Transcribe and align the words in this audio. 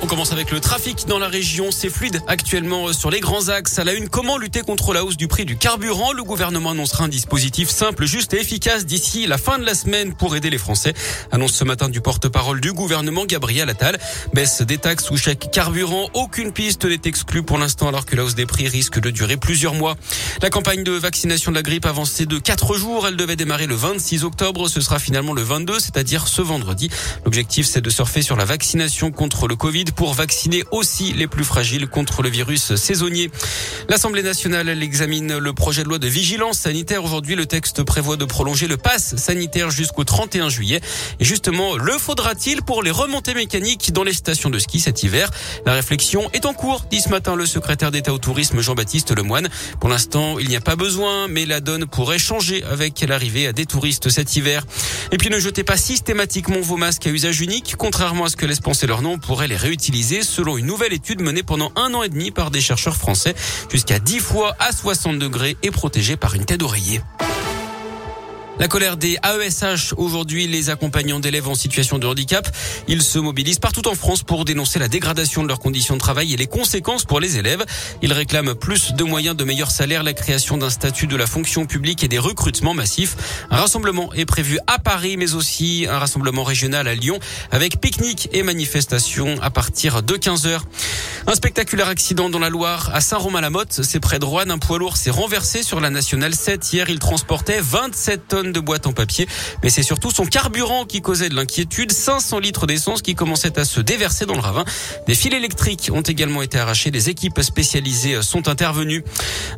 On 0.00 0.06
commence 0.06 0.30
avec 0.30 0.52
le 0.52 0.60
trafic 0.60 1.06
dans 1.08 1.18
la 1.18 1.26
région. 1.26 1.72
C'est 1.72 1.90
fluide 1.90 2.22
actuellement 2.28 2.92
sur 2.92 3.10
les 3.10 3.18
grands 3.18 3.48
axes. 3.48 3.80
À 3.80 3.84
la 3.84 3.94
une, 3.94 4.08
comment 4.08 4.38
lutter 4.38 4.60
contre 4.60 4.92
la 4.92 5.04
hausse 5.04 5.16
du 5.16 5.26
prix 5.26 5.44
du 5.44 5.56
carburant? 5.56 6.12
Le 6.12 6.22
gouvernement 6.22 6.70
annoncera 6.70 7.04
un 7.04 7.08
dispositif 7.08 7.68
simple, 7.68 8.06
juste 8.06 8.32
et 8.32 8.40
efficace 8.40 8.86
d'ici 8.86 9.26
la 9.26 9.38
fin 9.38 9.58
de 9.58 9.64
la 9.64 9.74
semaine 9.74 10.14
pour 10.14 10.36
aider 10.36 10.50
les 10.50 10.58
Français. 10.58 10.94
Annonce 11.32 11.52
ce 11.52 11.64
matin 11.64 11.88
du 11.88 12.00
porte-parole 12.00 12.60
du 12.60 12.72
gouvernement, 12.72 13.26
Gabriel 13.26 13.68
Attal. 13.68 13.98
Baisse 14.32 14.62
des 14.62 14.78
taxes 14.78 15.10
ou 15.10 15.16
chèques 15.16 15.50
carburant. 15.50 16.08
Aucune 16.14 16.52
piste 16.52 16.84
n'est 16.84 17.00
exclue 17.04 17.42
pour 17.42 17.58
l'instant 17.58 17.88
alors 17.88 18.06
que 18.06 18.14
la 18.14 18.22
hausse 18.22 18.36
des 18.36 18.46
prix 18.46 18.68
risque 18.68 19.00
de 19.00 19.10
durer 19.10 19.36
plusieurs 19.36 19.74
mois. 19.74 19.96
La 20.42 20.50
campagne 20.50 20.84
de 20.84 20.92
vaccination 20.92 21.50
de 21.50 21.56
la 21.56 21.62
grippe 21.62 21.86
avancée 21.86 22.24
de 22.24 22.38
4 22.38 22.76
jours. 22.76 23.08
Elle 23.08 23.16
devait 23.16 23.36
démarrer 23.36 23.66
le 23.66 23.74
26 23.74 24.22
octobre. 24.22 24.68
Ce 24.68 24.80
sera 24.80 25.00
finalement 25.00 25.32
le 25.32 25.42
22, 25.42 25.80
c'est-à-dire 25.80 26.28
ce 26.28 26.40
vendredi. 26.40 26.88
L'objectif, 27.24 27.66
c'est 27.66 27.80
de 27.80 27.90
surfer 27.90 28.22
sur 28.22 28.36
la 28.36 28.44
vaccination 28.44 29.10
contre 29.10 29.48
le 29.48 29.56
Covid 29.56 29.86
pour 29.92 30.14
vacciner 30.14 30.64
aussi 30.70 31.12
les 31.12 31.26
plus 31.26 31.44
fragiles 31.44 31.86
contre 31.88 32.22
le 32.22 32.28
virus 32.28 32.74
saisonnier. 32.74 33.30
L'Assemblée 33.88 34.22
nationale 34.22 34.68
examine 34.82 35.38
le 35.38 35.52
projet 35.52 35.82
de 35.82 35.88
loi 35.88 35.98
de 35.98 36.06
vigilance 36.06 36.58
sanitaire. 36.58 37.04
Aujourd'hui, 37.04 37.34
le 37.34 37.46
texte 37.46 37.82
prévoit 37.82 38.16
de 38.16 38.24
prolonger 38.24 38.66
le 38.66 38.76
pass 38.76 39.16
sanitaire 39.16 39.70
jusqu'au 39.70 40.04
31 40.04 40.48
juillet. 40.48 40.80
Et 41.20 41.24
justement, 41.24 41.76
le 41.76 41.92
faudra-t-il 41.92 42.62
pour 42.62 42.82
les 42.82 42.90
remontées 42.90 43.34
mécaniques 43.34 43.92
dans 43.92 44.04
les 44.04 44.12
stations 44.12 44.50
de 44.50 44.58
ski 44.58 44.80
cet 44.80 45.02
hiver? 45.02 45.30
La 45.66 45.72
réflexion 45.72 46.30
est 46.32 46.46
en 46.46 46.52
cours, 46.52 46.84
dit 46.90 47.00
ce 47.00 47.08
matin 47.08 47.34
le 47.34 47.46
secrétaire 47.46 47.90
d'État 47.90 48.12
au 48.12 48.18
tourisme 48.18 48.60
Jean-Baptiste 48.60 49.16
Lemoine. 49.16 49.48
Pour 49.80 49.88
l'instant, 49.88 50.38
il 50.38 50.48
n'y 50.48 50.56
a 50.56 50.60
pas 50.60 50.76
besoin, 50.76 51.28
mais 51.28 51.46
la 51.46 51.60
donne 51.60 51.86
pourrait 51.86 52.18
changer 52.18 52.62
avec 52.64 53.00
l'arrivée 53.00 53.52
des 53.52 53.66
touristes 53.66 54.10
cet 54.10 54.36
hiver. 54.36 54.64
Et 55.12 55.16
puis 55.16 55.30
ne 55.30 55.38
jetez 55.38 55.64
pas 55.64 55.76
systématiquement 55.76 56.60
vos 56.60 56.76
masques 56.76 57.06
à 57.06 57.10
usage 57.10 57.40
unique. 57.40 57.74
Contrairement 57.78 58.24
à 58.24 58.28
ce 58.28 58.36
que 58.36 58.46
laisse 58.46 58.60
penser 58.60 58.86
leur 58.86 59.02
nom, 59.02 59.18
pourrait 59.18 59.48
les 59.48 59.56
réutiliser 59.56 59.77
selon 60.22 60.56
une 60.58 60.66
nouvelle 60.66 60.92
étude 60.92 61.20
menée 61.20 61.42
pendant 61.42 61.72
un 61.76 61.94
an 61.94 62.02
et 62.02 62.08
demi 62.08 62.30
par 62.30 62.50
des 62.50 62.60
chercheurs 62.60 62.96
français. 62.96 63.34
Jusqu'à 63.70 63.98
10 63.98 64.18
fois 64.18 64.56
à 64.58 64.72
60 64.72 65.18
degrés 65.18 65.56
et 65.62 65.70
protégés 65.70 66.16
par 66.16 66.34
une 66.34 66.44
tête 66.44 66.60
d'oreiller. 66.60 67.00
La 68.58 68.66
colère 68.66 68.96
des 68.96 69.18
AESH 69.22 69.94
aujourd'hui, 69.96 70.48
les 70.48 70.68
accompagnants 70.68 71.20
d'élèves 71.20 71.46
en 71.46 71.54
situation 71.54 71.98
de 71.98 72.08
handicap, 72.08 72.48
ils 72.88 73.02
se 73.02 73.20
mobilisent 73.20 73.60
partout 73.60 73.86
en 73.86 73.94
France 73.94 74.24
pour 74.24 74.44
dénoncer 74.44 74.80
la 74.80 74.88
dégradation 74.88 75.44
de 75.44 75.48
leurs 75.48 75.60
conditions 75.60 75.94
de 75.94 76.00
travail 76.00 76.34
et 76.34 76.36
les 76.36 76.48
conséquences 76.48 77.04
pour 77.04 77.20
les 77.20 77.38
élèves. 77.38 77.64
Ils 78.02 78.12
réclament 78.12 78.56
plus 78.56 78.94
de 78.94 79.04
moyens, 79.04 79.36
de 79.36 79.44
meilleurs 79.44 79.70
salaires, 79.70 80.02
la 80.02 80.12
création 80.12 80.58
d'un 80.58 80.70
statut 80.70 81.06
de 81.06 81.14
la 81.14 81.28
fonction 81.28 81.66
publique 81.66 82.02
et 82.02 82.08
des 82.08 82.18
recrutements 82.18 82.74
massifs. 82.74 83.16
Un 83.52 83.58
rassemblement 83.58 84.12
est 84.14 84.26
prévu 84.26 84.58
à 84.66 84.80
Paris, 84.80 85.16
mais 85.16 85.34
aussi 85.34 85.86
un 85.88 85.98
rassemblement 85.98 86.42
régional 86.42 86.88
à 86.88 86.96
Lyon 86.96 87.20
avec 87.52 87.80
pique-nique 87.80 88.28
et 88.32 88.42
manifestation 88.42 89.36
à 89.40 89.50
partir 89.50 90.02
de 90.02 90.16
15 90.16 90.48
heures. 90.48 90.64
Un 91.28 91.34
spectaculaire 91.34 91.88
accident 91.88 92.30
dans 92.30 92.38
la 92.38 92.48
Loire 92.48 92.90
à 92.94 93.02
Saint-Romain-la-Motte, 93.02 93.80
c'est 93.82 94.00
près 94.00 94.18
de 94.18 94.24
Rouen. 94.24 94.48
Un 94.48 94.56
poids 94.56 94.78
lourd 94.78 94.96
s'est 94.96 95.10
renversé 95.10 95.62
sur 95.62 95.78
la 95.78 95.90
nationale 95.90 96.34
7. 96.34 96.72
Hier, 96.72 96.88
il 96.88 96.98
transportait 96.98 97.60
27 97.60 98.28
tonnes 98.28 98.50
de 98.50 98.60
boîtes 98.60 98.86
en 98.86 98.94
papier, 98.94 99.28
mais 99.62 99.68
c'est 99.68 99.82
surtout 99.82 100.10
son 100.10 100.24
carburant 100.24 100.86
qui 100.86 101.02
causait 101.02 101.28
de 101.28 101.34
l'inquiétude. 101.34 101.92
500 101.92 102.38
litres 102.38 102.66
d'essence 102.66 103.02
qui 103.02 103.14
commençaient 103.14 103.58
à 103.58 103.66
se 103.66 103.82
déverser 103.82 104.24
dans 104.24 104.36
le 104.36 104.40
ravin. 104.40 104.64
Des 105.06 105.14
fils 105.14 105.34
électriques 105.34 105.90
ont 105.92 106.00
également 106.00 106.40
été 106.40 106.58
arrachés. 106.58 106.90
Des 106.90 107.10
équipes 107.10 107.42
spécialisées 107.42 108.22
sont 108.22 108.48
intervenues. 108.48 109.04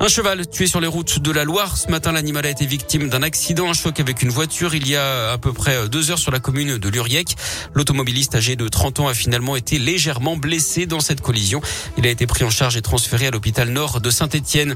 Un 0.00 0.08
cheval 0.08 0.48
tué 0.48 0.66
sur 0.66 0.80
les 0.80 0.88
routes 0.88 1.20
de 1.20 1.30
la 1.30 1.44
Loire. 1.44 1.76
Ce 1.76 1.88
matin, 1.88 2.10
l'animal 2.10 2.46
a 2.46 2.50
été 2.50 2.66
victime 2.66 3.08
d'un 3.08 3.22
accident, 3.22 3.70
un 3.70 3.74
choc 3.74 4.00
avec 4.00 4.22
une 4.22 4.30
voiture 4.30 4.74
il 4.74 4.88
y 4.88 4.96
a 4.96 5.30
à 5.30 5.38
peu 5.38 5.52
près 5.52 5.88
deux 5.88 6.10
heures 6.10 6.18
sur 6.18 6.32
la 6.32 6.40
commune 6.40 6.78
de 6.78 6.88
Luriec. 6.88 7.36
L'automobiliste 7.74 8.34
âgé 8.34 8.56
de 8.56 8.66
30 8.66 8.98
ans 8.98 9.06
a 9.06 9.14
finalement 9.14 9.54
été 9.54 9.78
légèrement 9.78 10.36
blessé 10.36 10.86
dans 10.86 10.98
cette 10.98 11.20
collision. 11.20 11.59
Il 11.96 12.06
a 12.06 12.10
été 12.10 12.26
pris 12.26 12.44
en 12.44 12.50
charge 12.50 12.76
et 12.76 12.82
transféré 12.82 13.26
à 13.26 13.30
l'hôpital 13.30 13.68
nord 13.68 14.00
de 14.00 14.10
Saint-Etienne. 14.10 14.74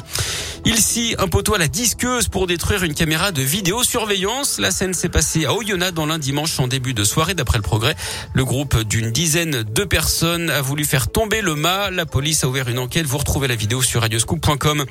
Il 0.65 0.77
scie 0.77 1.15
un 1.19 1.29
poteau 1.29 1.55
à 1.55 1.59
la 1.59 1.69
disqueuse 1.69 2.29
pour 2.29 2.47
détruire 2.47 2.85
une 2.85 2.95
caméra 2.95 3.33
de 3.33 3.43
vidéosurveillance. 3.43 4.59
La 4.59 4.71
scène 4.71 4.95
s'est 4.95 5.09
passée 5.09 5.45
à 5.45 5.53
Oyonnax 5.53 5.93
dans 5.93 6.07
l'un 6.07 6.19
dimanche 6.19 6.59
en 6.59 6.67
début 6.69 6.95
de 6.95 7.05
soirée 7.05 7.35
d'après 7.35 7.59
le 7.59 7.63
progrès. 7.63 7.95
Le 8.33 8.45
groupe 8.45 8.83
d'une 8.83 9.11
dizaine 9.11 9.63
de 9.63 9.85
personnes 9.85 10.51
a 10.51 10.63
voulu 10.63 10.85
faire 10.85 11.09
tomber 11.09 11.43
le 11.43 11.55
mât. 11.55 11.91
La 11.91 12.07
police 12.07 12.45
a 12.45 12.49
ouvert 12.49 12.69
une 12.69 12.79
enquête. 12.79 13.07
Vous 13.07 13.19
retrouvez 13.19 13.49
la 13.49 13.57
vidéo 13.57 13.83
sur 13.83 14.01
radioscoop.com. 14.01 14.85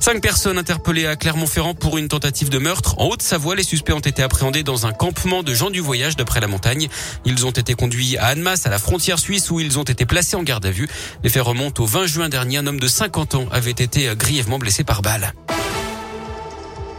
Cinq 0.00 0.20
personnes 0.20 0.58
interpellées 0.58 1.06
à 1.06 1.16
Clermont-Ferrand 1.16 1.74
pour 1.74 1.98
une 1.98 2.08
tentative 2.08 2.50
de 2.50 2.58
meurtre. 2.58 2.94
En 2.98 3.06
Haute-Savoie, 3.06 3.54
les 3.54 3.62
suspects 3.62 3.94
ont 3.94 4.00
été 4.00 4.22
appréhendés 4.22 4.62
dans 4.62 4.86
un 4.86 4.92
campement 4.92 5.42
de 5.42 5.54
gens 5.54 5.70
du 5.70 5.80
voyage 5.80 6.16
d'après 6.16 6.40
la 6.40 6.48
montagne. 6.48 6.88
Ils 7.24 7.46
ont 7.46 7.50
été 7.50 7.74
conduits 7.74 8.16
à 8.18 8.26
Annemasse, 8.26 8.66
à 8.66 8.70
la 8.70 8.78
frontière 8.78 9.18
suisse, 9.18 9.50
où 9.50 9.60
ils 9.60 9.78
ont 9.78 9.84
été 9.84 10.06
placés 10.06 10.36
en 10.36 10.42
garde 10.42 10.66
à 10.66 10.70
vue. 10.70 10.88
Faits 11.34 11.42
remontent 11.42 11.82
au 11.82 11.86
20 11.86 12.06
juin 12.06 12.28
dernier. 12.28 12.58
Un 12.58 12.66
homme 12.68 12.78
de 12.78 12.86
50 12.86 13.34
ans 13.34 13.46
avait 13.50 13.72
été 13.72 14.08
grièvement 14.14 14.60
blessé 14.60 14.84
par 14.84 15.02
balle. 15.02 15.32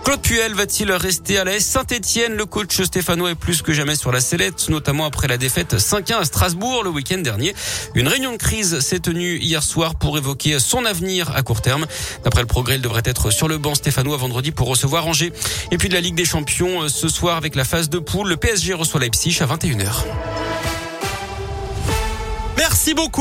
Claude 0.03 0.22
Puel 0.22 0.53
va-t-il 0.53 0.91
rester 0.91 1.38
à 1.38 1.46
la 1.46 1.57
Saint-Etienne 1.57 2.34
Le 2.35 2.46
coach 2.46 2.81
stéphanois 2.81 3.31
est 3.31 3.35
plus 3.35 3.62
que 3.62 3.72
jamais 3.72 3.96
sur 3.96 4.12
la 4.12 4.19
sellette, 4.19 4.68
notamment 4.68 5.06
après 5.06 5.29
la 5.29 5.38
défaite 5.38 5.75
5-1 5.75 6.16
à 6.16 6.25
Strasbourg 6.25 6.84
le 6.84 6.90
week-end 6.90 7.19
dernier. 7.19 7.56
Une 7.96 8.09
réunion 8.09 8.34
de 8.34 8.38
crise 8.38 8.81
s'est 8.81 9.00
tenue 9.00 9.38
hier 9.38 9.63
soir 9.63 9.96
pour 9.96 10.18
évoquer 10.18 10.59
son 10.59 10.84
avenir 10.84 11.34
à 11.34 11.41
court 11.41 11.62
terme. 11.62 11.85
D'après 12.25 12.41
le 12.41 12.47
progrès, 12.47 12.75
il 12.75 12.81
devrait 12.81 13.03
être 13.06 13.31
sur 13.31 13.47
le 13.47 13.57
banc 13.57 13.73
stéphanois 13.73 14.17
vendredi 14.17 14.52
pour 14.52 14.67
recevoir 14.67 15.07
Angers. 15.07 15.31
Et 15.72 15.78
puis 15.78 15.88
de 15.88 15.94
la 15.94 16.02
Ligue 16.02 16.16
des 16.16 16.25
Champions, 16.25 16.90
ce 16.90 17.07
soir 17.07 17.38
avec 17.38 17.56
la 17.56 17.63
phase 17.63 17.90
de 17.90 18.00
poule, 18.00 18.28
le 18.28 18.35
PSG 18.35 18.73
reçoit 18.73 19.00
Leipzig 19.00 19.38
à 19.40 19.46
21h. 19.46 20.03
Merci 22.57 22.94
beaucoup. 22.94 23.12